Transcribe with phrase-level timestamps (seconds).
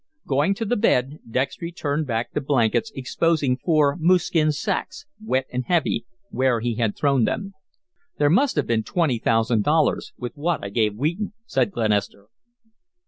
[0.25, 5.45] Going to the bed, Dextry turned back the blankets, exposing four moose skin sacks, wet
[5.53, 7.53] and heavy, where he had thrown them.
[8.17, 12.29] "There must have been twenty thousand dollars with what I gave Wheaton," said Glenister.